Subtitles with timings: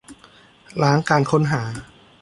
[0.81, 1.63] ล้างการค้นหา